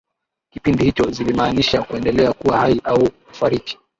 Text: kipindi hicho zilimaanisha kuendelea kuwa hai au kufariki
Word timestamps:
kipindi 0.53 0.83
hicho 0.83 1.11
zilimaanisha 1.11 1.81
kuendelea 1.83 2.33
kuwa 2.33 2.57
hai 2.59 2.81
au 2.83 3.09
kufariki 3.11 3.77